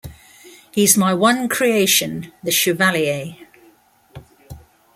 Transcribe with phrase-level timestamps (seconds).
[0.71, 3.35] He's my one creation, the Chevalier.